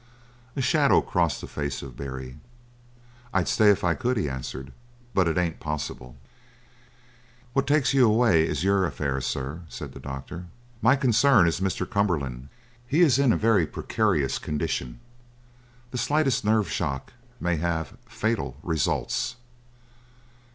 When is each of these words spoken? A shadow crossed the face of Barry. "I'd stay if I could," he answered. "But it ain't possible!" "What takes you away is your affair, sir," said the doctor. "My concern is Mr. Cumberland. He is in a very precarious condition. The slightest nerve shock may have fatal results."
A 0.55 0.63
shadow 0.63 0.99
crossed 1.01 1.41
the 1.41 1.47
face 1.47 1.83
of 1.83 1.95
Barry. 1.95 2.39
"I'd 3.35 3.47
stay 3.47 3.69
if 3.69 3.83
I 3.83 3.93
could," 3.93 4.17
he 4.17 4.27
answered. 4.27 4.73
"But 5.13 5.27
it 5.27 5.37
ain't 5.37 5.59
possible!" 5.59 6.15
"What 7.53 7.67
takes 7.67 7.93
you 7.93 8.09
away 8.09 8.47
is 8.47 8.63
your 8.63 8.83
affair, 8.87 9.21
sir," 9.21 9.61
said 9.69 9.93
the 9.93 9.99
doctor. 9.99 10.45
"My 10.81 10.95
concern 10.95 11.47
is 11.47 11.59
Mr. 11.59 11.87
Cumberland. 11.87 12.49
He 12.87 13.01
is 13.01 13.19
in 13.19 13.31
a 13.31 13.37
very 13.37 13.67
precarious 13.67 14.39
condition. 14.39 14.99
The 15.91 15.99
slightest 15.99 16.43
nerve 16.43 16.67
shock 16.71 17.13
may 17.39 17.57
have 17.57 17.95
fatal 18.07 18.57
results." 18.63 19.35